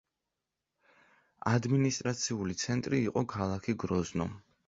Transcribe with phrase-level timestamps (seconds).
[1.51, 4.29] ადმინისტრაციული ცენტრი იყო ქალაქი გროზნო.